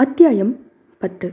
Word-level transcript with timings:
அத்தியாயம் 0.00 0.56
பத்து. 0.98 1.32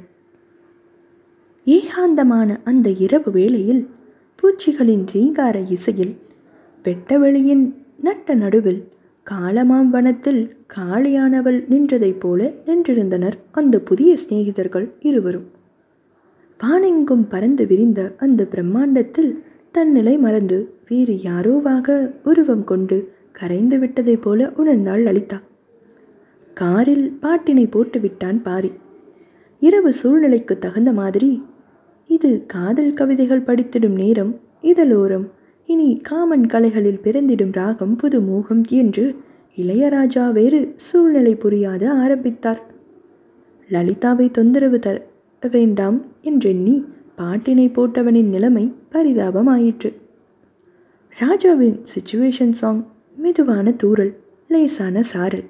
ஏகாந்தமான 1.66 2.58
அந்த 2.64 2.90
இரவு 2.90 3.32
வேளையில் 3.32 3.90
பூச்சிகளின் 4.36 5.06
ரீகார 5.14 5.70
இசையில் 5.70 6.18
வெட்டவெளியின் 6.84 7.74
நட்ட 7.98 8.34
நடுவில் 8.34 8.88
காலமாம் 9.24 9.88
வனத்தில் 9.88 10.56
காளியானவள் 10.76 11.60
நின்றதைப் 11.70 12.20
போல 12.20 12.52
நின்றிருந்தனர் 12.66 13.34
அந்த 13.52 13.80
புதிய 13.80 14.18
சிநேகிதர்கள் 14.30 14.92
இருவரும். 15.00 15.48
வானெங்கும் 16.64 17.28
பறந்து 17.28 17.68
விரிந்த 17.68 18.14
அந்த 18.18 18.48
பிரம்மாண்டத்தில் 18.52 19.40
தன்னிலை 19.72 20.18
மறந்து 20.18 20.74
வேறு 20.90 21.14
யாரோவாக 21.14 22.14
உருவம் 22.24 22.64
கொண்டு 22.64 23.14
கரைந்து 23.32 23.78
விட்டதைப் 23.78 24.22
போல 24.22 24.52
உணர்ந்தாள் 24.58 25.04
லலிதா. 25.04 25.42
காரில் 26.62 27.06
பாட்டினை 27.22 27.66
போட்டு 27.72 28.00
விட்டான் 28.00 28.42
பாரி. 28.42 28.72
இரவு 29.62 29.94
சூழ்நிலைக்கு 29.94 30.56
தகுந்த 30.58 30.94
மாதிரி 30.94 31.30
இது 32.10 32.30
காதல் 32.46 32.94
கவிதைகள் 32.94 33.48
படித்திடும் 33.48 33.98
நேரம் 34.02 34.32
இதழோரம் 34.62 35.26
இனி 35.70 36.00
காமன் 36.04 36.46
கலைகளில் 36.46 37.02
பிறந்திடும் 37.04 37.52
ராகம் 37.52 37.96
புது 37.96 38.22
மோகம் 38.22 38.64
என்று 38.70 39.06
இளையராஜா 39.58 40.32
வேறு 40.32 40.74
சூழ்நிலை 40.76 41.36
புரியாத 41.36 41.84
ஆரம்பித்தார். 41.94 42.62
லலிதாவை 43.70 44.28
தொந்தரவு 44.32 44.80
தர 44.80 44.96
வேண்டாம் 45.52 45.98
என்றெண்ணி 46.22 46.76
பாட்டினை 47.18 47.68
போட்டவனின் 47.74 48.32
நிலைமை 48.36 48.66
பரிதாபமாயிற்று. 48.92 49.92
ராஜாவின் 51.18 51.78
சுச்சுவேஷன் 51.94 52.56
சாங் 52.62 52.82
மெதுவான 53.16 53.74
தூறல் 53.84 54.14
லேசான 54.48 55.04
சாரல். 55.04 55.46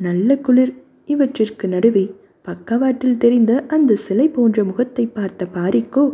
நல்ல 0.00 0.38
குளிர். 0.38 0.72
இவற்றிற்கு 1.06 1.68
நடுவே 1.68 2.14
பக்கவாட்டில் 2.42 3.16
தெரிந்த 3.16 3.64
அந்த 3.68 3.94
சிலை 3.94 4.28
போன்ற 4.28 4.64
முகத்தை 4.64 5.06
பார்த்த 5.06 5.46
பாரிக்கோ 5.54 6.04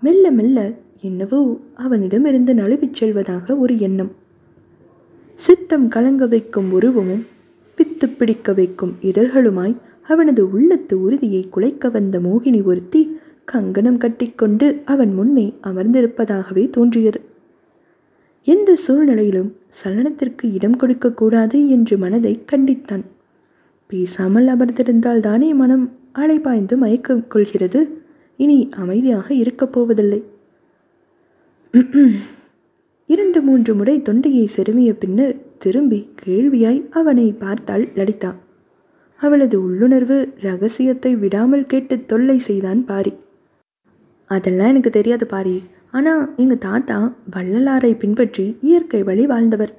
மெல்ல 0.00 0.30
மெல்ல 0.30 0.58
என்னவோ 1.00 1.60
அவனிடமிருந்து 1.74 2.54
நழுவிச் 2.54 2.94
செல்வதாக 2.94 3.56
ஒரு 3.56 3.78
எண்ணம். 3.78 4.10
சித்தம் 5.34 5.88
கலங்க 5.88 6.26
வைக்கும் 6.26 6.72
உருவமும் 6.72 7.26
பித்து 7.78 8.06
பிடிக்க 8.18 8.52
வைக்கும் 8.52 8.94
இதழ்களுமாய் 9.02 9.76
அவனது 10.02 10.50
உள்ளத்து 10.50 11.00
உறுதியை 11.00 11.42
குலைக்க 11.48 11.90
வந்த 11.90 12.20
மோகினி 12.20 12.62
ஒருத்தி 12.62 13.02
கங்கணம் 13.44 13.96
கட்டிக்கொண்டு 13.96 14.82
அவன் 14.84 15.14
முன்னே 15.14 15.54
அமர்ந்திருப்பதாகவே 15.62 16.70
தோன்றியது. 16.70 17.20
எந்த 18.46 18.76
சூழ்நிலையிலும் 18.76 19.56
சலனத்திற்கு 19.68 20.52
இடம் 20.52 20.76
கொடுக்கக்கூடாது 20.76 21.68
என்று 21.68 21.98
மனதை 21.98 22.44
கண்டித்தான். 22.52 23.04
பேசாமல் 23.92 24.48
அமர்ந்திருந்தால் 24.48 25.24
தானே 25.26 25.48
மனம் 25.60 25.86
அலைபாய்ந்து 26.20 26.74
மயக்கம் 26.82 27.24
கொள்கிறது 27.34 27.80
இனி 28.38 28.58
அமைதியாக 28.82 29.26
இருக்கப் 29.42 29.72
போவதில்லை. 29.74 30.20
இரண்டு 33.10 33.38
மூன்று 33.46 33.72
முறை 33.78 33.94
தொண்டையை 34.02 34.46
செருமிய 34.56 34.90
பின்னர் 35.02 35.34
திரும்பி 35.62 36.00
கேள்வியாய் 36.22 36.80
அவனை 37.00 37.26
பார்த்தாள் 37.42 37.84
லலிதா. 37.98 38.30
அவளது 39.20 39.56
உள்ளுணர்வு 39.66 40.18
ரகசியத்தை 40.46 41.12
விடாமல் 41.22 41.68
கேட்டு 41.72 41.96
தொல்லை 42.10 42.38
செய்தான் 42.48 42.80
பாரி. 42.90 43.12
அதெல்லாம் 44.30 44.70
எனக்கு 44.72 44.90
தெரியாது 44.90 45.26
பாரி. 45.26 45.56
ஆனால் 45.96 46.24
எங்கள் 46.42 46.64
தாத்தா 46.66 46.98
வள்ளலாரை 47.34 47.92
பின்பற்றி 48.02 48.44
இயற்கை 48.68 49.00
வழி 49.08 49.24
வாழ்ந்தவர். 49.32 49.72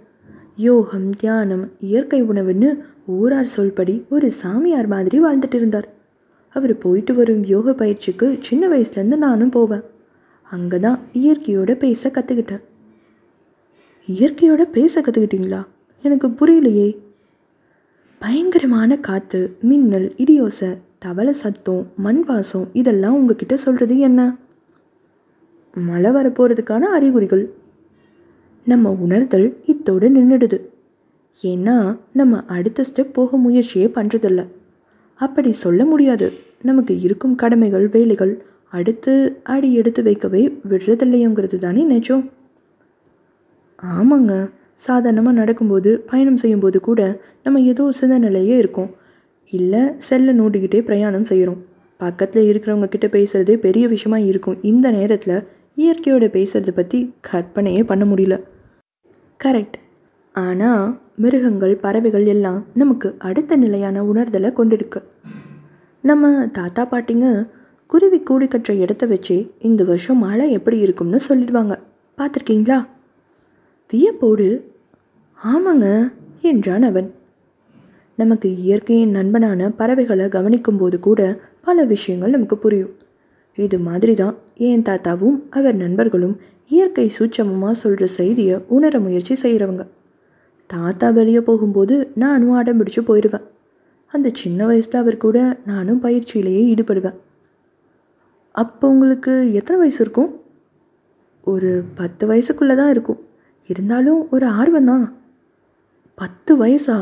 யோகம் 0.68 1.10
தியானம் 1.22 1.66
இயற்கை 1.88 2.20
உணவுன்னு 2.24 2.70
ஊரார் 3.08 3.54
சொல்படி 3.56 4.04
ஒரு 4.10 4.32
சாமியார் 4.32 4.88
மாதிரி 4.88 5.20
வாழ்ந்துட்டு 5.24 5.54
இருந்தார் 5.54 5.88
அவர் 6.50 6.78
போயிட்டு 6.78 7.14
வரும் 7.14 7.44
யோக 7.44 7.74
பயிற்சிக்கு 7.74 8.38
சின்ன 8.42 8.68
வயசுலேருந்து 8.68 9.18
நானும் 9.18 9.50
போவேன். 9.50 9.84
அங்கே 10.44 10.80
தான் 10.80 11.00
இயற்கையோட 11.14 11.76
பேச 11.76 12.10
கற்றுக்கிட்டேன் 12.10 12.64
இயற்கையோட 14.08 14.62
பேச 14.62 15.02
கற்றுக்கிட்டீங்களா 15.02 15.62
எனக்கு 16.02 16.28
புரியலையே. 16.28 16.98
பயங்கரமான 18.20 18.98
காற்று 18.98 19.58
மின்னல் 19.62 20.14
இடியோசை 20.18 20.78
தவளை 20.98 21.34
சத்தம் 21.34 21.88
மண் 21.96 22.24
வாசம் 22.24 22.68
இதெல்லாம் 22.74 23.14
உங்ககிட்ட 23.14 23.56
சொல்கிறது 23.58 23.98
என்ன? 24.00 24.38
மழை 25.76 26.12
வரப்போகிறதுக்கான 26.12 26.80
அறிகுறிகள். 26.80 27.54
நம்ம 28.64 28.92
உணர்தல் 28.92 29.58
இத்தோடு 29.66 30.10
நின்றுடுது 30.10 30.60
ஏன்னா 31.42 31.98
நம்ம 32.14 32.44
அடுத்த 32.48 32.84
ஸ்டெப் 32.90 33.14
போக 33.14 33.38
முயற்சியே 33.38 33.88
பண்ணுறதில்ல 33.88 34.42
அப்படி 35.16 35.52
சொல்ல 35.52 35.86
முடியாது. 35.86 36.28
நமக்கு 36.62 37.00
இருக்கும் 37.00 37.36
கடமைகள் 37.36 37.88
வேலைகள் 37.88 38.34
அடுத்து 38.68 39.42
அடி 39.44 39.74
எடுத்து 39.74 40.04
வைக்கவே 40.04 40.60
விடுறதில்லையோங்கிறது 40.70 41.58
தானே 41.58 41.84
நிஜம். 41.84 42.24
ஆமாங்க. 43.84 44.34
சாதாரணமாக 44.76 45.38
நடக்கும்போது 45.38 46.00
பயணம் 46.00 46.38
செய்யும்போது 46.38 46.80
கூட 46.80 47.02
நம்ம 47.44 47.62
ஏதோ 47.62 47.86
நிலையே 48.18 48.58
இருக்கோம். 48.58 48.92
இல்லை 49.54 49.82
செல்லை 49.98 50.40
நோண்டிக்கிட்டே 50.40 50.82
பிரயாணம் 50.82 51.26
செய்கிறோம் 51.26 51.62
பக்கத்தில் 51.98 52.48
இருக்கிறவங்க 52.52 52.88
கிட்ட 52.88 53.08
பேசுகிறதே 53.08 53.56
பெரிய 53.58 53.88
விஷயமா 53.88 54.18
இருக்கும். 54.18 54.58
இந்த 54.62 54.92
நேரத்தில் 54.92 55.46
இயற்கையோட 55.78 56.26
பேசுகிறத 56.38 56.72
பற்றி 56.72 57.00
கற்பனையே 57.32 57.84
பண்ண 57.84 58.06
முடியல. 58.06 58.36
கரெக்ட் 59.40 59.78
ஆனால் 60.36 60.86
மிருகங்கள் 61.18 61.76
பறவைகள் 61.76 62.26
எல்லாம் 62.26 62.66
நமக்கு 62.74 63.16
அடுத்த 63.18 63.56
நிலையான 63.56 64.04
உணர்தலை 64.04 64.50
கொண்டிருக்கு. 64.60 65.04
நம்ம 66.02 66.48
தாத்தா 66.48 66.88
பாட்டிங்க 66.92 67.48
குருவி 67.86 68.20
கூடி 68.20 68.46
கட்டுற 68.46 68.72
இடத்த 68.78 69.06
வச்சு 69.06 69.52
இந்த 69.60 69.84
வருஷம் 69.84 70.18
மழை 70.18 70.52
எப்படி 70.52 70.80
இருக்கும்னு 70.80 71.20
சொல்லிடுவாங்க. 71.30 71.80
பார்த்துருக்கீங்களா? 72.18 72.86
வியப்போடு 73.90 74.48
ஆமாங்க 75.44 76.14
என்றான் 76.42 76.84
அவன். 76.84 77.14
நமக்கு 78.16 78.58
இயற்கையின் 78.58 79.16
நண்பனான 79.16 79.70
பறவைகளை 79.70 80.26
கவனிக்கும்போது 80.26 81.00
கூட 81.00 81.40
பல 81.62 81.84
விஷயங்கள் 81.84 82.30
நமக்கு 82.30 82.58
புரியும். 82.58 82.94
இது 83.56 83.80
மாதிரி 83.80 84.14
தான் 84.14 84.36
என் 84.58 84.82
தாத்தாவும் 84.82 85.38
அவர் 85.50 85.76
நண்பர்களும் 85.76 86.40
இயற்கை 86.68 87.12
சூட்சமமாக 87.20 87.72
சொல்கிற 87.72 88.06
செய்தியை 88.06 88.60
உணர 88.68 89.00
முயற்சி 89.00 89.36
செய்கிறவங்க 89.44 89.86
தாத்தா 90.74 91.08
வெளியே 91.10 91.42
போகும்போது 91.42 91.96
நானும் 92.24 92.58
அடம் 92.60 92.80
பிடிச்சு 92.80 93.02
போயிடுவேன் 93.08 93.48
அந்த 94.14 94.28
சின்ன 94.42 94.66
வயசில் 94.66 95.02
அவர் 95.02 95.24
கூட 95.26 95.38
நானும் 95.66 96.02
பயிற்சியிலேயே 96.04 96.64
ஈடுபடுவேன் 96.72 97.20
அப்போ 98.56 98.86
உங்களுக்கு 98.90 99.34
எத்தனை 99.54 99.78
வயசு 99.80 100.00
இருக்கும்? 100.04 100.32
ஒரு 101.44 101.70
பத்து 101.96 102.24
வயசுக்குள்ளே 102.28 102.76
தான் 102.76 102.92
இருக்கும். 102.92 103.22
இருந்தாலும் 103.70 104.20
ஒரு 104.30 104.46
ஆர்வம் 104.60 104.90
தான் 104.92 105.06
பத்து 106.18 106.52
வயசா? 106.64 106.98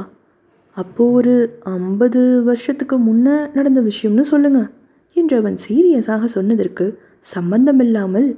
அப்போது 0.77 1.13
ஒரு 1.13 1.33
ஐம்பது 1.75 2.21
வருஷத்துக்கு 2.43 2.97
முன்னே 2.97 3.35
நடந்த 3.53 3.79
விஷயம்னு 3.81 4.23
சொல்லுங்கள் 4.31 4.69
என்று 5.17 5.35
அவன் 5.37 5.57
சீரியஸாக 5.65 6.29
சொன்னதற்கு 6.35 6.85
சம்பந்தமில்லாமல் 7.33 8.29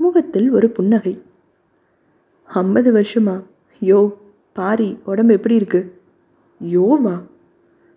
முகத்தில் 0.00 0.48
ஒரு 0.50 0.68
புன்னகை. 0.70 1.14
ஐம்பது 2.50 2.90
வருஷமா? 2.98 3.36
யோ 3.82 4.00
பாரி 4.52 4.98
உடம்பு 5.04 5.32
எப்படி 5.32 5.56
இருக்குது 5.58 5.90
யோவா. 6.64 7.22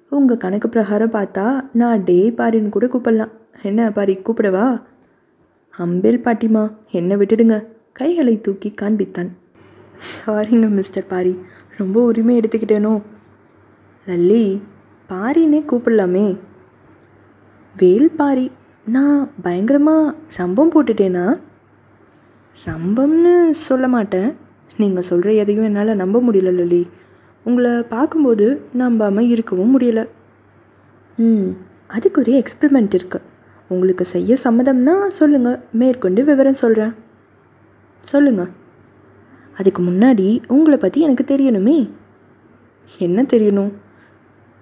உங்கள் 0.09 0.37
கணக்கு 0.37 0.69
பிரகாரம் 0.69 1.11
பார்த்தா 1.11 1.69
நான் 1.73 2.03
டே 2.03 2.33
பாரின்னு 2.37 2.69
கூட 2.69 2.85
கூப்பிடலாம். 2.85 3.31
என்ன 3.61 3.91
பாரி 3.91 4.17
கூப்பிடவா? 4.17 4.81
அம்பேல் 5.77 6.21
பாட்டிமா 6.23 6.71
என்னை 6.91 7.17
விட்டுடுங்க. 7.17 7.65
கைகளை 7.91 8.41
தூக்கி 8.41 8.73
காண்பித்தான். 8.81 9.29
சாரிங்க 10.07 10.69
மிஸ்டர் 10.69 11.07
பாரி. 11.07 11.37
ரொம்ப 11.77 12.01
உரிமை 12.01 12.39
எடுத்துக்கிட்டேனோ? 12.39 13.01
லல்லி 14.07 14.61
பாரினே 15.09 15.61
கூப்பிடலாமே. 15.69 16.37
வேல் 17.77 18.11
பாரி 18.11 18.51
நான் 18.85 19.29
பயங்கரமாக 19.41 20.15
ரம்பம் 20.37 20.71
போட்டுட்டேனா? 20.75 21.39
ரம்பம்னு 22.65 23.49
சொல்ல 23.49 23.87
மாட்டேன். 23.87 24.43
நீங்கள் 24.77 25.07
சொல்கிற 25.09 25.31
எதையும் 25.33 25.63
என்னால் 25.63 25.99
நம்ப 26.01 26.21
முடியல 26.21 26.51
லலி. 26.55 26.87
உங்களை 27.45 27.71
பார்க்கும்போது 27.93 28.45
நம்பாமல் 28.73 29.29
இருக்கவும் 29.29 29.79
முடியல. 29.79 30.01
ம் 31.17 31.49
அதுக்கு 31.87 32.21
ஒரு 32.21 32.31
எக்ஸ்பெரிமெண்ட் 32.41 32.95
இருக்குது 32.99 33.25
உங்களுக்கு 33.67 34.05
செய்ய 34.05 34.37
சம்மதம்னா 34.43 34.95
சொல்லுங்கள் 35.07 35.59
மேற்கொண்டு 35.71 36.23
விவரம் 36.23 36.61
சொல்கிறேன் 36.63 36.93
சொல்லுங்கள் 38.03 38.51
அதுக்கு 39.57 39.81
முன்னாடி 39.83 40.27
உங்களை 40.47 40.77
பற்றி 40.77 41.01
எனக்கு 41.01 41.25
தெரியணுமே. 41.35 41.77
என்ன 42.97 43.23
தெரியணும்? 43.23 43.71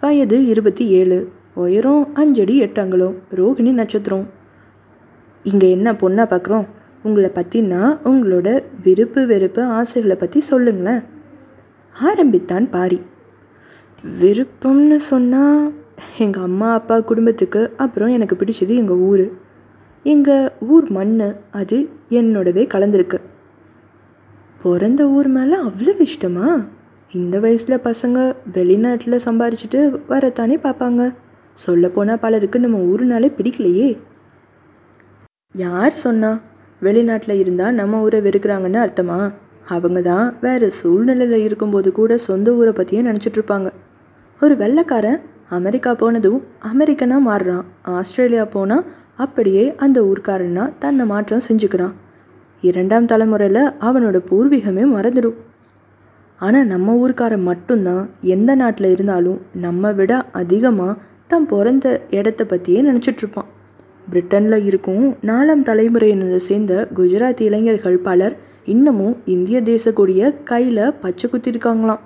வயது 0.04 0.38
இருபத்தி 0.46 0.86
ஏழு 1.00 1.18
உயரம் 1.54 2.06
அஞ்சடி 2.16 2.56
எட்டாங்கலம் 2.66 3.16
ரோகிணி 3.40 3.72
நட்சத்திரம். 3.72 4.26
இங்கே 5.44 5.70
என்ன 5.70 5.92
பொண்ணாக 5.92 6.28
பார்க்குறோம் 6.32 6.66
உங்களை 7.04 7.30
பற்றினா 7.36 7.82
உங்களோட 8.10 8.50
விருப்பு 8.84 9.22
வெறுப்பு 9.26 9.62
ஆசைகளை 9.78 10.16
பற்றி 10.16 10.40
சொல்லுங்களேன். 10.40 11.02
ஆரம்பித்தான் 11.96 12.68
பாரி. 12.70 13.00
விருப்பம்னு 14.22 14.96
சொன்னால் 14.96 15.72
எங்கள் 16.18 16.44
அம்மா 16.44 16.74
அப்பா 16.74 17.00
குடும்பத்துக்கு 17.00 17.62
அப்புறம் 17.78 18.14
எனக்கு 18.18 18.36
பிடிச்சது 18.36 18.74
எங்கள் 18.82 19.02
ஊர். 19.10 19.26
எங்கள் 20.06 20.52
ஊர் 20.70 20.88
மண் 20.92 21.14
அது 21.52 21.78
என்னோடவே 22.10 22.64
கலந்துருக்கு. 22.74 23.20
பிறந்த 24.64 25.02
ஊர் 25.08 25.28
மேலே 25.28 25.56
அவ்வளோ 25.68 25.94
இஷ்டமா? 26.08 26.48
இந்த 27.12 27.40
வயசில் 27.40 27.86
பசங்க 27.88 28.20
வெளிநாட்டில் 28.54 29.24
சம்பாரிச்சிட்டு 29.26 29.80
வரத்தானே 30.08 30.58
பார்ப்பாங்க 30.58 31.02
சொல்லப்போனால் 31.54 32.20
பலருக்கு 32.20 32.60
நம்ம 32.60 32.80
ஊருனாலே 32.92 33.30
பிடிக்கலையே. 33.38 33.90
யார் 35.56 35.92
சொன்னா 36.06 36.32
வெளிநாட்டில் 36.86 37.40
இருந்தால் 37.42 37.78
நம்ம 37.80 38.02
ஊரை 38.06 38.20
வெறுக்கிறாங்கன்னு 38.28 38.80
அர்த்தமா? 38.86 39.20
அவங்க 39.74 40.00
தான் 40.02 40.26
வேறு 40.42 40.68
சூழ்நிலையில் 40.80 41.46
இருக்கும்போது 41.48 41.90
கூட 41.92 42.18
சொந்த 42.28 42.56
ஊரை 42.60 42.74
பற்றியே 42.80 43.02
நினச்சிட்ருப்பாங்க 43.10 43.70
ஒரு 44.42 44.56
வெள்ளைக்காரன் 44.62 45.22
அமெரிக்கா 45.58 45.92
போனதும் 45.94 46.42
அமெரிக்கனாக 46.72 47.28
மாறுறான். 47.30 47.66
ஆஸ்திரேலியா 47.98 48.46
போனால் 48.56 48.86
அப்படியே 49.16 49.64
அந்த 49.86 49.98
ஊர்க்காரனா 50.02 50.64
தன்னை 50.80 51.06
மாற்றம் 51.06 51.46
செஞ்சுக்கிறான். 51.48 51.96
இரண்டாம் 52.64 53.10
தலைமுறையில் 53.12 53.64
அவனோட 53.88 54.18
பூர்வீகமே 54.30 54.84
மறந்துடும். 54.96 55.38
ஆனால் 56.42 56.70
நம்ம 56.74 56.96
ஊர்க்காரன் 57.04 57.48
மட்டும்தான் 57.50 58.04
எந்த 58.36 58.52
நாட்டில் 58.56 58.92
இருந்தாலும் 58.94 59.42
நம்ம 59.66 59.92
விட 60.00 60.14
அதிகமாக 60.42 61.00
தான் 61.32 61.46
பிறந்த 61.46 61.88
இடத்த 62.20 62.42
பற்றியே 62.46 62.80
நினச்சிட்ருப்பான் 62.82 63.50
பிரிட்டனில் 64.12 64.66
இருக்கும் 64.66 65.16
நாலாம் 65.22 65.66
தலைமுறையினரை 65.66 66.36
சேர்ந்த 66.36 66.88
குஜராத் 66.96 67.42
இளைஞர்கள் 67.42 67.98
பலர் 67.98 68.38
இன்னமும் 68.66 69.18
இந்திய 69.26 69.62
தேசக்கூடிய 69.62 70.44
கையில் 70.44 70.94
பச்சை 71.02 71.30
குத்திருக்காங்களாம். 71.30 72.00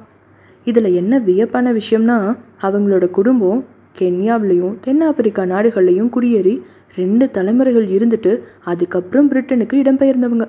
இதில் 0.66 0.94
என்ன 0.94 1.20
வியப்பான 1.20 1.74
விஷயம்னா 1.74 2.38
அவங்களோட 2.62 3.10
குடும்பம் 3.10 3.66
கென்யாவிலையும் 4.00 4.76
தென்னாப்பிரிக்கா 4.82 5.44
நாடுகள்லையும் 5.44 6.10
குடியேறி 6.10 6.62
ரெண்டு 6.96 7.32
தலைமுறைகள் 7.32 7.88
இருந்துட்டு 7.88 8.40
அதுக்கப்புறம் 8.64 9.32
பிரிட்டனுக்கு 9.32 9.74
இடம்பெயர்ந்தவங்க. 9.74 10.48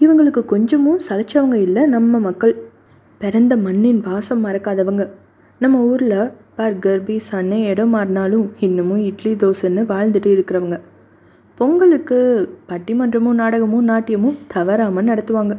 இவங்களுக்கு 0.00 0.44
கொஞ்சமும் 0.44 0.98
சளைச்சவங்க 1.08 1.54
இல்லை 1.54 1.86
நம்ம 1.86 2.18
மக்கள். 2.18 2.56
பிறந்த 3.18 3.56
மண்ணின் 3.56 4.00
வாசம் 4.00 4.44
மறக்காதவங்க. 4.44 5.08
நம்ம 5.58 5.78
ஊரில் 5.78 6.30
பர்கர் 6.58 7.02
பீஸான்னு 7.06 7.56
இடம் 7.70 7.90
மாறினாலும் 7.94 8.44
இன்னமும் 8.66 9.00
இட்லி 9.08 9.32
தோசைன்னு 9.42 9.82
வாழ்ந்துட்டு 9.90 10.28
இருக்கிறவங்க. 10.34 10.76
பொங்கலுக்கு 11.58 12.18
பட்டிமன்றமும் 12.70 13.38
நாடகமும் 13.40 13.88
நாட்டியமும் 13.90 14.38
தவறாமல் 14.54 15.08
நடத்துவாங்க. 15.10 15.54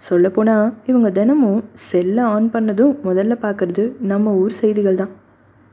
சொல்லப்போனால் 0.00 0.72
இவங்க 0.90 1.08
தினமும் 1.18 1.60
செல்லை 1.90 2.24
ஆன் 2.34 2.48
பண்ணதும் 2.54 2.94
முதல்ல 3.08 3.36
பார்க்குறது 3.44 3.84
நம்ம 4.12 4.34
ஊர் 4.42 4.56
செய்திகள் 4.60 5.00
தான். 5.02 5.12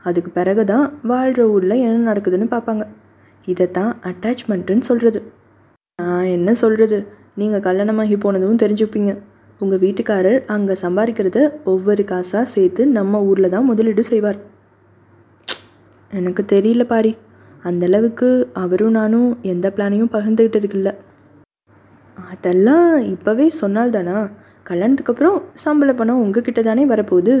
அதுக்கு 0.04 0.30
பிறகு 0.38 0.62
தான் 0.72 0.86
வாழ்கிற 1.12 1.42
ஊரில் 1.54 1.82
என்ன 1.86 2.04
நடக்குதுன்னு 2.10 2.48
பார்ப்பாங்க 2.54 2.84
இதைத்தான் 3.46 3.92
அட்டாச்மெண்ட்டுன்னு 4.10 4.88
சொல்கிறது 4.90 5.20
நான் 5.98 6.32
என்ன 6.36 6.50
சொல்கிறது 6.62 6.98
நீங்கள் 7.40 7.66
கல்யாணமாகி 7.68 8.16
போனதும் 8.24 8.62
தெரிஞ்சுப்பீங்க. 8.62 9.12
உங்கள் 9.62 9.80
வீட்டுக்காரர் 9.82 10.40
அங்கே 10.54 10.74
சம்பாதிக்கிறத 10.84 11.40
ஒவ்வொரு 11.72 12.02
காசாக 12.10 12.44
சேர்த்து 12.54 12.82
நம்ம 12.98 13.20
ஊரில் 13.28 13.52
தான் 13.54 13.68
முதலீடு 13.70 14.02
செய்வார். 14.10 14.38
எனக்கு 16.10 16.42
தெரியல 16.52 16.84
பாரி. 16.92 17.12
அந்த 17.68 17.86
அளவுக்கு 17.90 18.28
அவரும் 18.62 18.96
நானும் 18.98 19.28
எந்த 19.52 19.66
பிளானையும் 19.74 20.12
பகிர்ந்துக்கிட்டதுக்கு 20.14 20.78
இல்லை. 20.80 20.92
அதெல்லாம் 22.32 22.88
இப்போவே 23.14 23.46
சொன்னால் 23.60 23.94
தானா? 23.96 24.16
கல்யாணத்துக்கு 24.68 25.12
அப்புறம் 25.12 25.38
சம்பள 25.64 25.92
பணம் 26.00 26.22
உங்ககிட்ட 26.24 26.60
தானே 26.68 26.84
வரப்போகுது? 26.92 27.34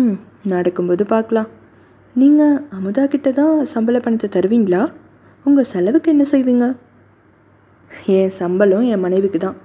ம் 0.00 0.16
நடக்கும்போது 0.52 1.04
பார்க்கலாம். 1.14 1.48
நீங்கள் 2.20 2.56
அமுதா 2.76 3.04
கிட்ட 3.14 3.28
தான் 3.40 3.56
சம்பள 3.72 3.98
பணத்தை 4.04 4.28
தருவீங்களா? 4.36 4.82
உங்கள் 5.46 5.70
செலவுக்கு 5.72 6.12
என்ன 6.14 6.26
செய்வீங்க? 6.34 6.66
என் 8.18 8.36
சம்பளம் 8.40 8.86
என் 8.92 9.04
மனைவிக்கு 9.06 9.40
தான். 9.46 9.58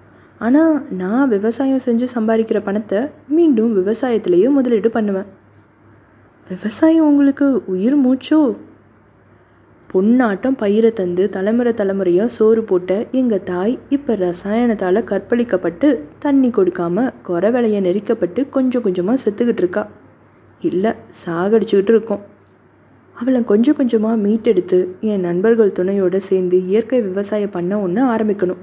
ஆனால் 0.46 0.76
நான் 1.02 1.32
விவசாயம் 1.34 1.84
செஞ்சு 1.86 2.06
சம்பாதிக்கிற 2.16 2.60
பணத்தை 2.64 3.00
மீண்டும் 3.36 3.74
விவசாயத்திலேயே 3.80 4.48
முதலீடு 4.50 4.90
பண்ணுவேன். 4.90 5.30
விவசாயம் 6.48 7.08
உங்களுக்கு 7.10 7.48
உயிர் 7.74 7.98
மூச்சோ? 8.06 8.40
பொன்னாட்டம் 9.90 10.56
பயிரை 10.56 10.92
தந்து 10.94 11.24
தலைமுறை 11.30 11.72
தலைமுறையாக 11.74 12.34
சோறு 12.36 12.62
போட்ட 12.64 12.92
எங்கள் 13.20 13.44
தாய் 13.44 13.74
இப்போ 13.90 14.14
ரசாயனத்தால் 14.16 15.08
கற்பழிக்கப்பட்டு 15.12 15.88
தண்ணி 16.20 16.50
கொடுக்காம 16.50 17.06
குறை 17.22 17.52
விலையை 17.52 17.82
நெரிக்கப்பட்டு 17.82 18.44
கொஞ்சம் 18.50 18.82
கொஞ்சமாக 18.82 19.22
செத்துக்கிட்டு 19.24 19.64
இருக்கா. 19.66 19.84
இல்லை 20.62 20.92
சாகடிச்சுக்கிட்டு 21.26 21.94
இருக்கோம். 21.96 22.24
அவளை 23.16 23.40
கொஞ்சம் 23.44 23.76
கொஞ்சமாக 23.76 24.22
மீட்டெடுத்து 24.26 24.80
என் 25.12 25.26
நண்பர்கள் 25.30 25.76
துணையோடு 25.80 26.20
சேர்ந்து 26.30 26.60
இயற்கை 26.68 27.02
விவசாயம் 27.02 27.56
பண்ண 27.58 27.80
ஒன்று 27.80 28.02
ஆரம்பிக்கணும். 28.14 28.62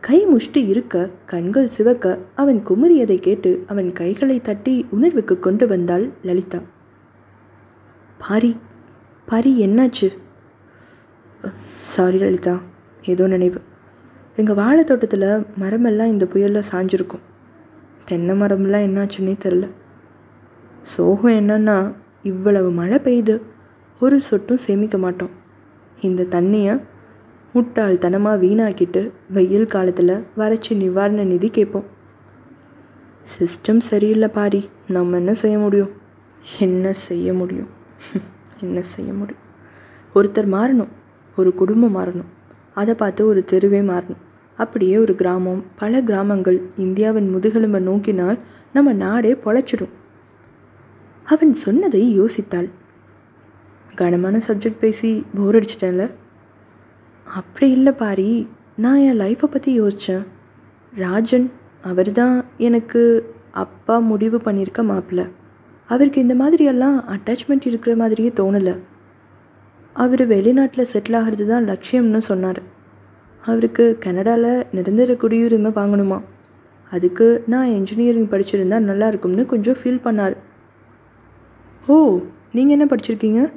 கை 0.00 0.18
முஷ்டி 0.26 0.60
இருக்க 0.66 0.96
கண்கள் 1.26 1.68
சிவக்க 1.68 2.18
அவன் 2.34 2.58
குமுறியதை 2.68 3.16
கேட்டு 3.20 3.50
அவன் 3.66 3.88
கைகளை 3.92 4.36
தட்டி 4.40 4.74
உணர்வுக்கு 4.90 5.38
கொண்டு 5.38 5.66
வந்தாள் 5.66 6.04
லலிதா. 6.22 6.60
பாரி 8.18 8.56
பாரி 9.26 9.52
என்னாச்சு? 9.66 10.08
சாரி 11.92 12.18
லலிதா 12.18 12.54
ஏதோ 13.02 13.26
நினைவு. 13.26 13.60
எங்கள் 14.36 14.58
வாழை 14.60 14.84
தோட்டத்தில் 14.84 15.28
மரமெல்லாம் 15.60 16.12
இந்த 16.14 16.26
புயலில் 16.26 16.68
சாஞ்சிருக்கும். 16.72 17.24
தென்னை 18.04 18.34
மரம்லாம் 18.40 18.86
என்னாச்சுன்னே 18.88 19.34
தெரில 19.44 19.66
சோகம் 20.82 21.36
என்னன்னா 21.40 21.94
இவ்வளவு 22.22 22.70
மழை 22.70 22.98
பெய்யுது 23.04 23.34
ஒரு 24.00 24.20
சொட்டும் 24.20 24.64
சேமிக்க 24.66 24.98
மாட்டோம். 24.98 25.34
இந்த 26.00 26.26
தண்ணியை 26.30 26.74
முட்டாள்தனமாக 27.54 28.40
வீணாக்கிட்டு 28.40 29.10
வெயில் 29.30 29.66
காலத்தில் 29.66 30.26
வறட்சி 30.36 30.74
நிவாரண 30.74 31.24
நிதி 31.24 31.48
கேட்போம். 31.48 31.84
சிஸ்டம் 33.38 33.78
சரியில்லை 33.78 34.28
பாரி. 34.28 34.68
நம்ம 34.88 35.16
என்ன 35.16 35.32
செய்ய 35.32 35.58
முடியும்? 35.58 35.90
என்ன 36.58 36.92
செய்ய 36.92 37.34
முடியும்? 37.34 37.68
என்ன 38.60 38.82
செய்ய 38.82 39.12
முடியும்? 39.12 39.42
ஒருத்தர் 40.14 40.54
மாறணும். 40.54 40.88
ஒரு 41.36 41.54
குடும்பம் 41.54 41.96
மாறணும். 41.96 42.26
அதை 42.74 42.94
பார்த்து 42.94 43.26
ஒரு 43.26 43.44
தெருவே 43.44 43.80
மாறணும். 43.80 44.16
அப்படியே 44.56 44.98
ஒரு 44.98 45.14
கிராமம் 45.14 45.64
பல 45.74 46.02
கிராமங்கள் 46.02 46.62
இந்தியாவின் 46.76 47.36
முதுகெலும்பை 47.36 47.80
நோக்கினால் 47.80 48.38
நம்ம 48.72 48.92
நாடே 48.92 49.32
பொழைச்சிடும். 49.32 49.90
அவன் 51.24 51.52
சொன்னதை 51.52 52.20
யோசித்தாள். 52.20 52.70
கனமான 53.94 54.40
சப்ஜெக்ட் 54.48 54.78
பேசி 54.78 55.24
போர் 55.34 55.54
அடிச்சிட்டேன்ல? 55.54 56.10
அப்படி 57.36 57.70
இல்லை 57.70 57.92
பாரி. 57.92 58.48
நான் 58.76 58.98
என் 58.98 59.20
லைஃப்பை 59.20 59.46
பற்றி 59.46 59.80
யோசித்தேன் 59.80 60.26
ராஜன் 60.92 61.50
அவர் 61.82 62.12
தான் 62.12 62.44
எனக்கு 62.56 63.00
அப்பா 63.50 63.98
முடிவு 63.98 64.38
பண்ணியிருக்க 64.38 64.82
மாப்பிள்ள. 64.90 65.30
அவருக்கு 65.86 66.20
இந்த 66.20 66.34
மாதிரியெல்லாம் 66.34 66.96
அட்டாச்மெண்ட் 67.14 67.66
இருக்கிற 67.66 67.96
மாதிரியே 67.96 68.32
தோணலை. 68.40 68.78
அவர் 69.92 70.26
வெளிநாட்டில் 70.26 70.90
செட்டில் 70.92 71.16
ஆகிறது 71.16 71.46
தான் 71.46 71.64
லட்சியம்னு 71.64 72.18
சொன்னார். 72.18 72.62
அவருக்கு 73.42 73.96
கனடாவில் 73.98 74.66
நிரந்தர 74.72 75.12
குடியுரிமை 75.12 75.70
வாங்கணுமா? 75.80 76.20
அதுக்கு 76.90 77.44
நான் 77.46 77.66
என்ஜினியரிங் 77.66 78.30
படிச்சிருந்தா 78.32 78.78
நல்லா 78.78 79.08
இருக்கும்னு 79.08 79.46
கொஞ்சம் 79.46 79.78
ஃபீல் 79.82 80.04
பண்ணார். 80.04 80.36
ஓ 81.86 82.18
நீங்கள் 82.52 82.78
என்ன 82.78 82.94
படிச்சிருக்கீங்க? 82.94 83.52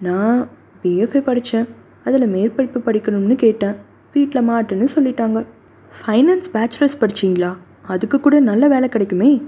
நான் 0.00 0.48
பிஎஃப்ஏ 0.82 1.20
படித்தேன் 1.20 1.68
அதில் 2.04 2.32
மேற்படிப்பு 2.34 2.78
படிக்கணும்னு 2.86 3.34
கேட்டேன். 3.34 3.76
வீட்டில் 4.12 4.48
மாட்டுன்னு 4.48 4.86
சொல்லிட்டாங்க. 4.96 5.46
ஃபைனான்ஸ் 5.92 6.48
பேச்சுலர்ஸ் 6.54 7.00
படிச்சிங்களா? 7.00 7.50
அதுக்கு 7.86 8.20
கூட 8.20 8.40
நல்ல 8.40 8.68
வேலை 8.68 8.88
கிடைக்குமே. 8.88 9.42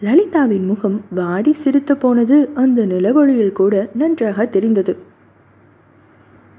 லலிதாவின் 0.00 0.66
முகம் 0.66 1.04
வாடி 1.14 1.52
சிரித்த 1.52 1.94
போனது. 1.94 2.50
அந்த 2.54 2.84
நிலவொளியில் 2.84 3.58
கூட 3.60 3.74
நன்றாக 3.94 4.46
தெரிந்தது. 4.46 4.94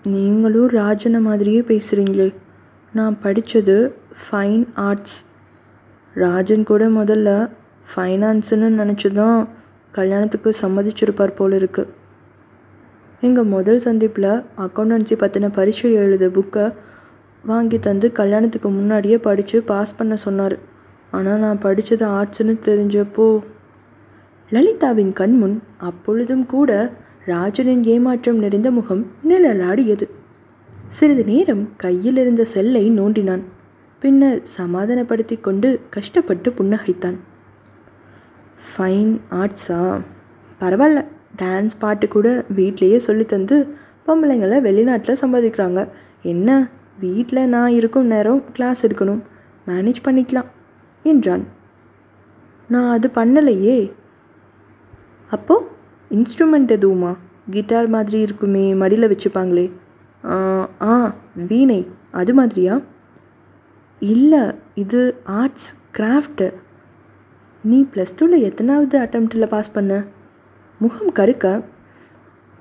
நீங்களும் 0.07 0.67
ராஜனை 0.67 1.19
மாதிரியே 1.19 1.61
பேசுகிறீங்களே 1.61 2.33
நான் 2.93 3.19
படித்தது 3.21 3.95
ஃபைன் 4.23 4.65
ஆர்ட்ஸ் 4.73 5.17
ராஜன் 6.13 6.63
கூட 6.63 6.83
முதல்ல 6.89 7.29
ஃபைனான்ஸுன்னு 7.91 8.67
நினச்சி 8.81 9.11
தான் 9.11 9.47
கல்யாணத்துக்கு 9.91 10.49
சம்மதிச்சிருப்பார் 10.61 11.35
போல 11.35 11.55
இருக்குது 11.55 11.91
எங்கள் 13.25 13.51
முதல் 13.53 13.79
சந்திப்பில் 13.79 14.31
அக்கௌண்டன்சி 14.63 15.15
பற்றின 15.19 15.49
பரீட்சை 15.57 15.89
எழுத 15.99 16.25
புக்கை 16.27 16.65
வாங்கி 17.43 17.77
தந்து 17.79 18.07
கல்யாணத்துக்கு 18.11 18.69
முன்னாடியே 18.69 19.17
படித்து 19.17 19.57
பாஸ் 19.69 19.95
பண்ண 19.95 20.15
சொன்னார். 20.15 20.55
ஆனால் 21.11 21.39
நான் 21.39 21.61
படித்தது 21.65 22.05
ஆர்ட்ஸ்னு 22.07 22.55
தெரிஞ்சப்போ 22.67 23.27
லலிதாவின் 24.51 25.13
கண்முன் 25.13 25.55
அப்பொழுதும் 25.89 26.45
கூட 26.45 26.71
ராஜனின் 27.25 27.83
ஏமாற்றம் 27.93 28.41
நிறைந்த 28.45 28.71
முகம் 28.71 29.03
நிழலாடியது. 29.29 30.07
சிறிது 30.97 31.25
நேரம் 31.31 31.63
கையில் 31.77 32.17
இருந்த 32.17 32.43
செல்லை 32.55 32.85
நோண்டினான். 32.99 33.43
பின்னர் 34.01 34.39
சமாதானப்படுத்தி 34.57 35.37
கொண்டு 35.47 35.69
கஷ்டப்பட்டு 35.89 36.49
புன்னகைத்தான். 36.57 37.17
ஃபைன் 38.67 39.15
ஆர்ட்ஸா 39.41 39.81
பரவாயில்ல 40.61 41.01
டான்ஸ் 41.37 41.71
பாட்டு 41.79 42.07
கூட 42.07 42.45
வீட்லேயே 42.55 42.97
சொல்லி 42.97 43.25
தந்து 43.25 43.75
பொம்பளைங்களை 44.07 44.61
வெளிநாட்டில் 44.61 45.17
சம்பாதிக்கிறாங்க. 45.21 45.87
என்ன? 46.23 46.67
வீட்டில் 46.99 47.47
நான் 47.47 47.71
இருக்கும் 47.71 48.05
நேரம் 48.05 48.43
கிளாஸ் 48.53 48.87
எடுக்கணும். 48.87 49.19
மேனேஜ் 49.67 49.95
பண்ணிக்கலாம் 50.03 50.45
என்றான். 51.03 51.47
நான் 52.67 52.91
அது 52.91 53.11
பண்ணலையே. 53.15 53.91
அப்போ 55.29 55.67
இன்ஸ்ட்ருமெண்ட் 56.11 56.71
எதுவுமா? 56.71 57.17
கிட்டார் 57.49 57.87
மாதிரி 57.87 58.19
இருக்குமே 58.19 58.75
மடியில் 58.75 59.15
வச்சுப்பாங்களே. 59.15 59.71
ஆ, 60.25 60.69
ஆ 60.81 61.15
வீணை 61.47 61.87
அது 62.11 62.33
மாதிரியா? 62.33 62.81
இல்லை 63.99 64.39
இது 64.75 65.21
ஆர்ட்ஸ் 65.23 65.75
கிராஃப்ட்டு 65.97 66.53
நீ 67.63 67.85
ப்ளஸ் 67.93 68.15
டூவில் 68.19 68.39
எத்தனாவது 68.39 69.01
அட்டம்ப்டில் 69.01 69.45
பாஸ் 69.45 69.71
பண்ண? 69.71 70.03
முகம் 70.79 71.11
கருக்க. 71.11 71.63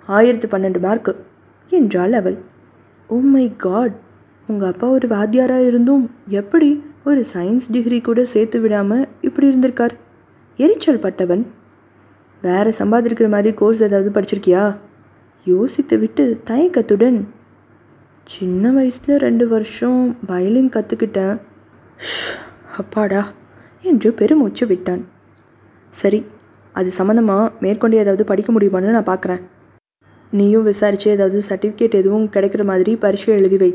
ஆயிரத்து 0.06 0.48
பன்னெண்டு 0.48 0.80
மார்க்கு 0.80 1.24
என்றாள் 1.70 2.12
அவள். 2.12 2.38
ஓ 3.06 3.18
மை 3.18 3.52
காட் 3.56 3.96
உங்கள் 4.46 4.70
அப்பா 4.70 4.88
ஒரு 4.88 5.08
வாத்தியாராக 5.08 5.66
இருந்தும் 5.66 6.10
எப்படி 6.26 6.84
ஒரு 7.04 7.24
சயின்ஸ் 7.32 7.68
டிகிரி 7.70 8.00
கூட 8.00 8.24
சேர்த்து 8.24 8.60
விடாமல் 8.60 9.08
இப்படி 9.20 9.46
இருந்திருக்கார்? 9.48 9.94
எரிச்சல் 10.56 10.98
பட்டவன். 10.98 11.46
வேற 12.42 12.72
சம்பாதிக்கிற 12.78 13.28
மாதிரி 13.28 13.54
கோர்ஸ் 13.54 13.82
ஏதாவது 13.82 14.20
படிச்சிருக்கியா? 14.20 14.76
யோசித்து 15.44 15.98
விட்டு 15.98 16.40
தயக்கத்துடன். 16.44 17.28
சின்ன 18.24 18.70
வயசில் 18.70 19.16
ரெண்டு 19.16 19.48
வருஷம் 19.48 20.16
வயலின் 20.26 20.68
கற்றுக்கிட்டேன் 20.68 21.38
அப்பாடா 22.76 23.22
என்று 23.82 24.12
பெருமூச்சு 24.12 24.66
விட்டான். 24.66 25.02
சரி 25.88 26.24
அது 26.72 26.90
சம்மந்தமாக 26.98 27.50
மேற்கொண்டு 27.60 27.96
ஏதாவது 27.96 28.24
படிக்க 28.24 28.50
முடியுமான்னு 28.52 28.96
நான் 28.96 29.10
பார்க்குறேன். 29.10 29.40
நீயும் 30.32 30.62
விசாரித்து 30.62 31.08
ஏதாவது 31.10 31.42
சர்டிஃபிகேட் 31.48 31.98
எதுவும் 32.00 32.28
கிடைக்கிற 32.34 32.64
மாதிரி 32.64 32.92
பரீட்சை 32.96 33.34
எழுதி 33.34 33.56
வை. 33.56 33.70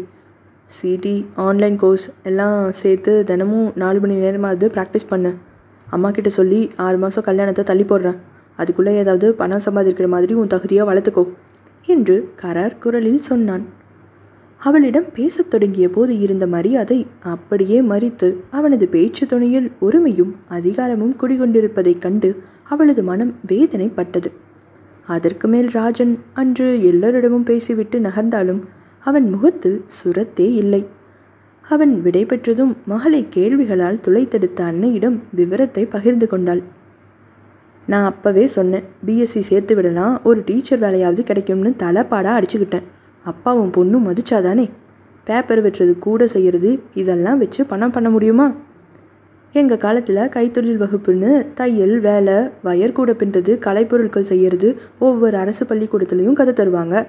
சிடி 0.70 1.26
ஆன்லைன் 1.48 1.76
கோர்ஸ் 1.76 2.08
எல்லாம் 2.24 2.72
சேர்த்து 2.72 3.24
தினமும் 3.24 3.68
நாலு 3.76 4.00
மணி 4.00 4.16
நேரமாவது 4.16 4.68
ப்ராக்டிஸ் 4.68 5.10
பண்ணு. 5.10 5.32
அம்மா 5.88 6.10
கிட்ட 6.12 6.30
சொல்லி 6.30 6.62
ஆறு 6.86 6.98
மாதம் 6.98 7.24
கல்யாணத்தை 7.24 7.64
தள்ளி 7.66 7.84
போடுறேன். 7.84 8.18
அதுக்குள்ளே 8.56 8.94
ஏதாவது 8.96 9.28
பணம் 9.34 9.66
சம்பாதிக்கிற 9.66 10.08
மாதிரி 10.08 10.34
உன் 10.34 10.48
தகுதியாக 10.48 10.88
வளர்த்துக்கோ 10.90 11.24
என்று 11.88 12.16
கரார் 12.42 12.80
குரலில் 12.80 13.28
சொன்னான். 13.30 13.66
அவளிடம் 14.62 15.08
பேசத் 15.14 15.50
தொடங்கிய 15.50 15.88
போது 15.90 16.14
இருந்த 16.20 16.46
மரியாதை 16.48 16.98
அப்படியே 17.34 17.80
மறித்து 17.82 18.30
அவனது 18.50 18.88
பேச்சு 18.88 19.26
துணையில் 19.26 19.68
உரிமையும் 19.82 20.32
அதிகாரமும் 20.48 21.16
குடிகொண்டிருப்பதைக் 21.22 22.04
கண்டு 22.06 22.30
அவளது 22.70 23.04
மனம் 23.04 23.34
வேதனைப்பட்டது. 23.48 24.30
அதற்கு 25.08 25.48
மேல் 25.48 25.70
ராஜன் 25.70 26.20
அன்று 26.34 26.84
எல்லோரிடமும் 26.84 27.44
பேசிவிட்டு 27.44 28.00
நகர்ந்தாலும் 28.00 28.62
அவன் 29.00 29.30
முகத்தில் 29.30 29.86
சுரத்தே 29.98 30.48
இல்லை. 30.54 30.82
அவன் 31.66 32.02
விடை 32.02 32.26
பெற்றதும் 32.26 32.74
மகளை 32.86 33.28
கேள்விகளால் 33.30 34.04
துளைத்தெடுத்த 34.08 34.60
அன்னையிடம் 34.72 35.18
விவரத்தை 35.36 35.86
பகிர்ந்து 35.86 36.28
கொண்டாள். 36.28 36.62
நான் 37.88 38.14
அப்போவே 38.14 38.44
சொன்னேன் 38.44 38.84
பிஎஸ்சி 39.06 39.42
சேர்த்து 39.50 39.76
விடலாம் 39.76 40.20
ஒரு 40.24 40.44
டீச்சர் 40.46 40.82
வேலையாவது 40.82 41.24
கிடைக்கும்னு 41.24 41.74
தலைப்பாடாக 41.78 42.38
அடிச்சுக்கிட்டேன். 42.40 42.88
அப்பாவும் 43.24 43.72
பொண்ணும் 43.72 44.08
மதிச்சாதானே? 44.08 44.70
பேப்பர் 45.24 45.64
வெட்டுறது 45.64 46.00
கூட 46.00 46.28
செய்கிறது 46.28 46.80
இதெல்லாம் 46.94 47.38
வச்சு 47.38 47.66
பணம் 47.66 47.92
பண்ண 47.92 48.10
முடியுமா? 48.10 48.48
எங்கள் 49.54 49.78
காலத்தில் 49.78 50.16
கைத்தொழில் 50.16 50.82
வகுப்புன்னு 50.84 51.54
தையல் 51.54 52.00
வேலை 52.00 52.34
வயர் 52.64 52.92
கூட 52.92 53.12
பின்னுறது 53.12 53.54
கலைப்பொருட்கள் 53.66 54.30
செய்கிறது 54.32 54.80
ஒவ்வொரு 55.00 55.38
அரசு 55.38 55.66
பள்ளிக்கூடத்துலேயும் 55.66 56.34
கதை 56.34 56.54
தருவாங்க. 56.54 57.08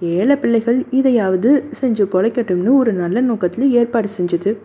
ஏழை 0.00 0.36
பிள்ளைகள் 0.36 0.84
இதையாவது 0.90 1.64
செஞ்சு 1.80 2.04
பொழைக்கட்டும்னு 2.12 2.74
ஒரு 2.74 2.92
நல்ல 2.92 3.20
நோக்கத்தில் 3.20 3.70
ஏற்பாடு 3.70 4.08
செஞ்சது. 4.20 4.56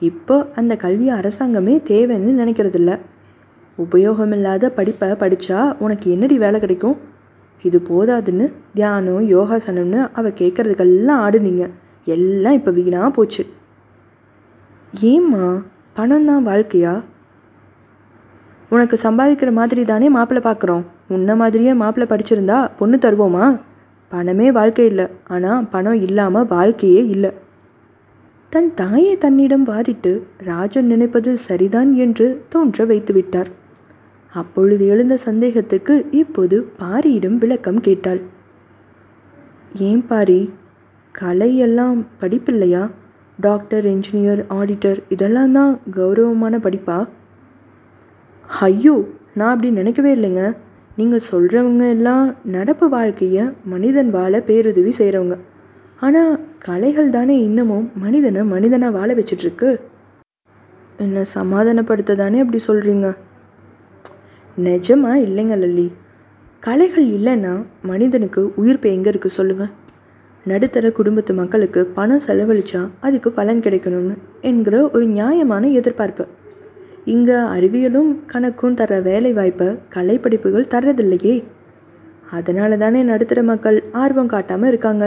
இப்போ 0.00 0.46
அந்த 0.54 0.76
கல்வி 0.76 1.10
அரசாங்கமே 1.10 1.74
தேவைன்னு 1.88 2.34
நினைக்கிறதில்ல. 2.42 2.98
உபயோகமில்லாத 3.78 4.68
படிப்பை 4.68 5.08
படித்தா 5.08 5.76
உனக்கு 5.78 6.10
என்னடி 6.10 6.38
வேலை 6.38 6.60
கிடைக்கும்? 6.60 6.96
இது 7.62 7.82
போதாதுன்னு 7.90 8.52
தியானம் 8.74 9.30
யோகாசனம்னு 9.30 10.08
அவள் 10.12 10.32
கேட்குறதுக்கெல்லாம் 10.32 11.22
ஆடுனீங்க. 11.26 11.70
எல்லாம் 12.04 12.52
இப்போ 12.52 12.70
வீணாக 12.70 13.10
போச்சு. 13.10 13.46
ஏம்மா? 15.00 15.62
பணம் 15.98 16.24
தான் 16.24 16.46
வாழ்க்கையா? 16.46 17.04
உனக்கு 18.68 18.96
சம்பாதிக்கிற 19.02 19.52
மாதிரி 19.52 19.84
தானே 19.84 20.08
மாப்பிள்ளை 20.08 20.52
பார்க்குறோம் 20.52 20.84
உன்ன 21.08 21.34
மாதிரியே 21.34 21.74
மாப்பிள்ளை 21.74 22.06
படிச்சிருந்தா 22.10 22.70
பொண்ணு 22.78 22.98
தருவோமா? 23.00 23.60
பணமே 24.08 24.52
வாழ்க்கை 24.52 24.86
இல்லை. 24.86 25.06
ஆனால் 25.28 25.66
பணம் 25.68 26.00
இல்லாமல் 26.00 26.46
வாழ்க்கையே 26.46 27.06
இல்லை. 27.06 27.30
தன் 28.50 28.74
தாயை 28.74 29.16
தன்னிடம் 29.16 29.66
வாதிட்டு 29.66 30.22
ராஜன் 30.38 30.86
நினைப்பது 30.86 31.36
சரிதான் 31.36 31.94
என்று 31.94 32.44
தோன்ற 32.48 32.84
வைத்து 32.84 33.12
விட்டார். 33.12 33.50
அப்பொழுது 34.34 34.86
எழுந்த 34.86 35.16
சந்தேகத்துக்கு 35.16 36.06
இப்போது 36.10 36.68
பாரியிடம் 36.80 37.36
விளக்கம் 37.36 37.80
கேட்டாள். 37.80 38.20
ஏன் 39.74 40.06
பாரி? 40.06 40.52
கலை 41.12 41.56
எல்லாம் 41.56 42.06
படிப்பில்லையா? 42.20 42.90
டாக்டர் 43.46 43.84
இன்ஜினியர் 43.94 44.40
ஆடிட்டர் 44.58 44.98
இதெல்லாம் 45.14 45.52
தான் 45.56 45.72
கௌரவமான 45.96 46.54
படிப்பா? 46.64 46.96
ஐயோ 48.66 48.94
நான் 49.38 49.52
அப்படி 49.52 49.68
நினைக்கவே 49.80 50.10
இல்லைங்க. 50.16 50.42
நீங்கள் 50.98 51.26
சொல்கிறவங்க 51.30 51.84
எல்லாம் 51.96 52.24
நடப்பு 52.56 52.86
வாழ்க்கையை 52.94 53.44
மனிதன் 53.72 54.10
வாழ 54.16 54.40
பேருதவி 54.48 54.92
செய்கிறவங்க 55.00 55.36
ஆனால் 56.06 56.32
கலைகள் 56.66 57.14
தானே 57.16 57.36
இன்னமும் 57.46 57.86
மனிதனை 58.04 58.42
மனிதனை 58.54 58.88
வாழ 58.98 59.08
வச்சிட்ருக்கு? 59.18 59.70
என்னை 61.04 61.22
சமாதானப்படுத்த 61.38 62.18
தானே 62.22 62.40
அப்படி 62.44 62.60
சொல்கிறீங்க 62.68 63.08
நிஜமா 64.66 65.12
இல்லைங்க 65.26 65.56
லல்லி. 65.62 65.88
கலைகள் 66.62 67.08
இல்லைன்னா 67.16 67.52
மனிதனுக்கு 67.90 68.42
உயிர்ப்பு 68.60 68.88
எங்கே 68.96 69.10
இருக்குது 69.12 69.38
சொல்லுங்கள் 69.38 69.72
நடுத்தர 70.46 70.92
குடும்பத்து 70.92 71.32
மக்களுக்கு 71.34 71.80
பணம் 71.96 72.22
செலவழிச்சா 72.26 72.80
அதுக்கு 73.00 73.30
பலன் 73.38 73.60
கிடைக்கணும்னு 73.60 74.14
என்கிற 74.40 74.76
ஒரு 74.90 75.06
நியாயமான 75.06 75.68
எதிர்பார்ப்பு. 75.80 76.24
இங்கே 77.14 77.36
அறிவியலும் 77.54 78.10
கணக்கும் 78.32 78.76
தர 78.80 79.00
வேலை 79.00 79.32
வாய்ப்பை 79.38 79.68
கலைப்படிப்புகள் 79.94 80.70
தர்றதில்லையே. 80.74 81.36
அதனால 82.38 82.76
தானே 82.76 83.02
நடுத்தர 83.02 83.42
மக்கள் 83.42 83.78
ஆர்வம் 84.02 84.32
காட்டாமல் 84.34 84.70
இருக்காங்க. 84.72 85.04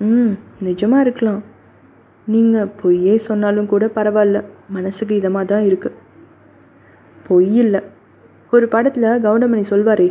ம் 0.00 0.32
நிஜமாக 0.66 1.04
இருக்கலாம். 1.06 1.42
நீங்கள் 2.26 2.72
பொய்யே 2.82 3.16
சொன்னாலும் 3.28 3.70
கூட 3.72 3.86
பரவாயில்ல. 3.98 4.38
மனசுக்கு 4.76 5.14
இதமாக 5.20 5.44
தான் 5.44 5.66
இருக்குது 5.68 5.98
பொய் 7.28 7.52
இல்லை. 7.64 7.80
ஒரு 8.52 8.66
படத்தில் 8.68 9.22
கவுண்டமணி 9.26 9.64
சொல்வாரே 9.70 10.08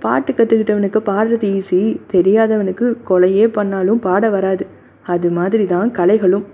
பாட்டு 0.00 0.32
கற்றுக்கிட்டவனுக்கு 0.32 1.00
பாடுறது 1.10 1.46
ஈஸி 1.56 1.80
தெரியாதவனுக்கு 2.12 2.86
கொலையே 3.08 3.46
பண்ணாலும் 3.46 4.00
பாட 4.06 4.30
வராது. 4.30 4.66
அது 5.02 5.28
மாதிரி 5.30 5.66
தான் 5.66 5.90
கலைகளும். 5.90 6.46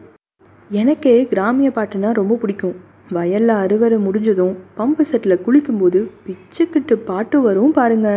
எனக்கே 0.70 1.14
கிராமிய 1.30 1.68
பாட்டுனா 1.76 2.10
ரொம்ப 2.12 2.34
பிடிக்கும். 2.34 2.76
வயலில் 3.10 3.54
அறுவடை 3.62 3.98
முடிஞ்சதும் 3.98 4.54
பம்பு 4.78 5.02
செட்டில் 5.10 5.42
குளிக்கும்போது 5.46 6.00
பிச்சுக்கிட்டு 6.26 6.94
பாட்டு 7.10 7.40
வரும் 7.40 7.72
பாருங்க. 7.72 8.10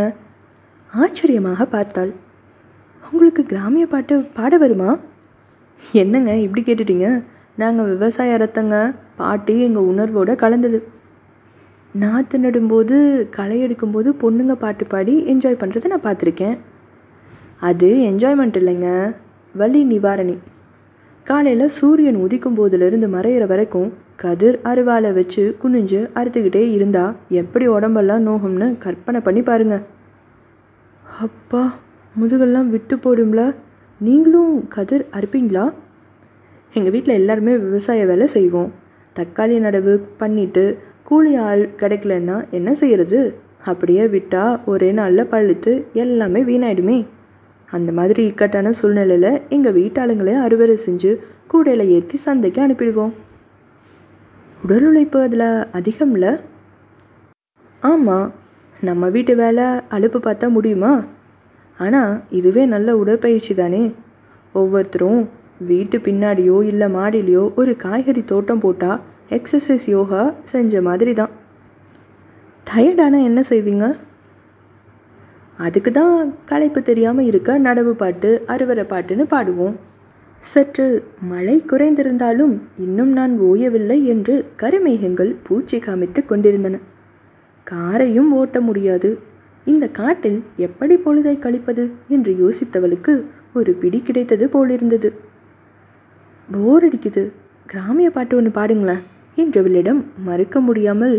ஆச்சரியமாக 0.94 1.66
பார்த்தாள். 1.66 2.12
உங்களுக்கு 3.12 3.44
கிராமிய 3.44 3.86
பாட்டு 3.88 4.16
பாட 4.38 4.58
வருமா? 4.58 4.92
என்னங்க 6.04 6.32
இப்படி 6.36 6.62
கேட்டுட்டீங்க? 6.68 7.10
நாங்கள் 7.56 7.86
விவசாய 7.86 8.38
ரத்தங்க. 8.38 8.78
பாட்டு 9.18 9.54
எங்கள் 9.60 9.90
உணர்வோடு 9.92 10.36
கலந்தது. 10.36 10.80
நாற்று 11.94 12.40
நடும்போது 12.40 13.28
களை 13.30 13.64
எடுக்கும்போது 13.64 14.10
பொண்ணுங்க 14.22 14.54
பாட்டு 14.54 14.86
பாடி 14.86 15.24
என்ஜாய் 15.34 15.60
பண்ணுறத 15.62 15.86
நான் 15.86 16.04
பார்த்துருக்கேன். 16.04 16.58
அது 17.60 17.88
என்ஜாய்மெண்ட் 17.96 18.58
இல்லைங்க. 18.62 19.16
வலி 19.56 19.84
நிவாரணி. 19.86 20.38
காலையில் 21.24 21.68
சூரியன் 21.68 22.16
உதிக்கும் 22.16 22.58
போதுலேருந்து 22.58 23.08
மறையிற 23.16 23.48
வரைக்கும் 23.48 23.94
கதிர் 24.16 24.60
அருவாலை 24.64 25.14
வச்சு 25.14 25.58
குனிஞ்சு 25.64 26.00
அறுத்துக்கிட்டே 26.16 26.72
இருந்தால் 26.72 27.16
எப்படி 27.30 27.68
உடம்பெல்லாம் 27.68 28.28
நோகும்னு 28.28 28.78
கற்பனை 28.78 29.20
பண்ணி 29.20 29.42
பாருங்கள் 29.42 29.84
அப்பா 31.20 31.74
முதுகெல்லாம் 32.20 32.70
விட்டு 32.70 32.96
போடும்ல. 32.96 33.56
நீங்களும் 34.00 34.68
கதிர் 34.68 35.06
அறுப்பீங்களா? 35.12 35.74
எங்கள் 36.74 36.92
வீட்டில் 36.92 37.14
எல்லாருமே 37.14 37.58
விவசாய 37.58 38.06
வேலை 38.06 38.28
செய்வோம். 38.28 38.72
தக்காளி 39.16 39.56
நடவு 39.66 40.02
பண்ணிட்டு 40.18 40.78
கூலி 41.08 41.34
ஆள் 41.48 41.62
கிடைக்கலன்னா 41.82 42.38
என்ன 42.52 42.70
செய்யறது? 42.74 43.20
அப்படியே 43.64 44.06
விட்டால் 44.08 44.58
ஒரே 44.66 44.90
நாளில் 44.92 45.32
பழுத்து 45.34 45.74
எல்லாமே 46.04 46.42
வீணாயிடுமே. 46.50 46.98
அந்த 47.70 47.92
மாதிரி 47.92 48.22
இக்கட்டான 48.26 48.74
சூழ்நிலையில் 48.80 49.32
எங்கள் 49.50 49.78
வீட்டாளுங்களே 49.80 50.36
அறுவடை 50.46 50.76
செஞ்சு 50.86 51.12
கூடையில் 51.48 51.92
ஏற்றி 51.96 52.18
சந்தைக்கு 52.18 52.62
அனுப்பிடுவோம். 52.66 53.14
உடல் 54.64 54.86
உழைப்பு 54.90 55.18
அதில் 55.22 55.48
அதிகம்ல 55.80 56.28
ஆமாம் 57.84 58.30
நம்ம 58.80 59.10
வீட்டு 59.10 59.34
வேலை 59.36 59.66
அலுப்பு 59.96 60.20
பார்த்தா 60.20 60.48
முடியுமா? 60.50 60.94
ஆனால் 61.80 62.14
இதுவே 62.30 62.64
நல்ல 62.66 62.96
உடற்பயிற்சி 62.98 63.54
தானே. 63.54 63.84
ஒவ்வொருத்தரும் 64.56 65.22
வீட்டு 65.70 65.98
பின்னாடியோ 65.98 66.58
இல்லை 66.72 66.88
மாடியிலையோ 66.96 67.44
ஒரு 67.56 67.72
காய்கறி 67.84 68.22
தோட்டம் 68.24 68.60
போட்டால் 68.60 69.02
எக்ஸசைஸ் 69.30 69.90
யோகா 69.90 70.34
செஞ்ச 70.44 70.82
மாதிரி 70.82 71.14
தான் 71.14 71.30
டயர்டானால் 72.68 73.24
என்ன 73.24 73.42
செய்வீங்க? 73.50 73.98
அதுக்கு 75.58 75.92
தான் 75.92 76.36
களைப்பு 76.46 76.82
தெரியாமல் 76.82 77.26
இருக்க 77.26 77.60
நடவு 77.60 77.92
பாட்டு 77.92 78.44
அறுவரை 78.48 78.84
பாட்டுன்னு 78.84 79.24
பாடுவோம். 79.24 79.76
சற்று 80.40 81.08
மழை 81.22 81.64
குறைந்திருந்தாலும் 81.68 82.62
இன்னும் 82.78 83.12
நான் 83.12 83.40
ஓயவில்லை 83.40 84.06
என்று 84.06 84.46
கருமேகங்கள் 84.58 85.36
பூச்சி 85.44 85.80
காமித்து 85.80 86.26
கொண்டிருந்தன. 86.26 86.80
காரையும் 87.64 88.32
ஓட்ட 88.32 88.62
முடியாது. 88.62 89.20
இந்த 89.66 89.88
காட்டில் 89.88 90.44
எப்படி 90.56 90.96
பொழுதை 90.96 91.40
கழிப்பது 91.40 91.92
என்று 92.08 92.34
யோசித்தவளுக்கு 92.34 93.26
ஒரு 93.54 93.74
பிடி 93.74 94.02
கிடைத்தது 94.02 94.50
போலிருந்தது. 94.50 95.12
போர் 96.52 96.86
அடிக்குது. 96.88 97.32
கிராமிய 97.66 98.10
பாட்டு 98.10 98.36
ஒன்று 98.36 98.52
பாடுங்களேன். 98.62 99.04
என்றவளிடம் 99.38 100.02
மறுக்க 100.24 100.60
முடியாமல் 100.60 101.16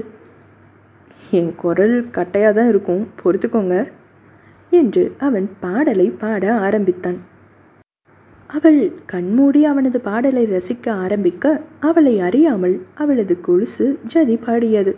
என் 1.31 1.51
குரல் 1.55 1.97
கட்டையாக 2.11 2.53
தான் 2.53 2.69
இருக்கும் 2.69 3.03
பொறுத்துக்கோங்க 3.21 3.75
என்று 4.73 5.03
அவன் 5.19 5.47
பாடலை 5.61 6.07
பாட 6.23 6.45
ஆரம்பித்தான். 6.59 7.19
அவள் 8.51 8.81
கண்மூடி 9.07 9.61
அவனது 9.65 9.99
பாடலை 10.01 10.45
ரசிக்க 10.47 10.87
ஆரம்பிக்க 11.05 11.45
அவளை 11.81 12.15
அறியாமல் 12.21 12.77
அவளது 12.95 13.35
கொலுசு 13.41 13.87
ஜதி 14.07 14.37
பாடியது. 14.37 14.93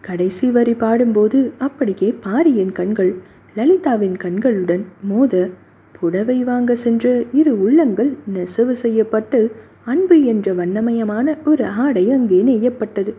கடைசி 0.00 0.46
வரி 0.50 0.74
பாடும்போது 0.74 1.40
அப்படியே 1.58 2.08
பாரியின் 2.24 2.72
கண்கள் 2.72 3.12
லலிதாவின் 3.56 4.16
கண்களுடன் 4.16 4.84
மோத 5.02 5.34
புடவை 5.94 6.38
வாங்க 6.44 6.74
சென்ற 6.74 7.06
இரு 7.32 7.52
உள்ளங்கள் 7.64 8.10
நெசவு 8.26 8.74
செய்யப்பட்டு 8.76 9.40
அன்பு 9.84 10.24
என்ற 10.24 10.52
வண்ணமயமான 10.52 11.36
ஒரு 11.44 11.66
ஆடை 11.66 12.10
அங்கே 12.10 12.42
நெய்யப்பட்டது. 12.42 13.14